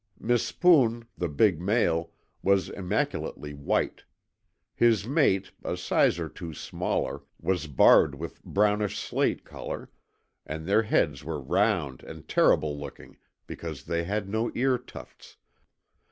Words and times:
Mispoon, 0.19 1.05
the 1.15 1.29
big 1.29 1.61
male, 1.61 2.09
was 2.41 2.69
immaculately 2.69 3.53
white. 3.53 4.03
His 4.73 5.05
mate, 5.05 5.51
a 5.63 5.77
size 5.77 6.17
or 6.17 6.27
two 6.27 6.55
smaller, 6.55 7.21
was 7.39 7.67
barred 7.67 8.15
with 8.15 8.43
brownish 8.43 8.97
slate 8.97 9.45
colour 9.45 9.91
and 10.43 10.65
their 10.65 10.81
heads 10.81 11.23
were 11.23 11.39
round 11.39 12.01
and 12.01 12.27
terrible 12.27 12.75
looking 12.75 13.17
because 13.45 13.83
they 13.83 14.03
had 14.05 14.27
no 14.27 14.51
ear 14.55 14.79
tufts. 14.79 15.37